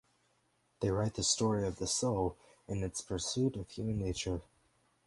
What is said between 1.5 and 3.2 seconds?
of the soul and its